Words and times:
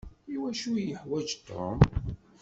I 0.33 0.35
wacu 0.41 0.69
iyi-yuḥwaǧ 0.77 1.27
Tom? 1.47 1.77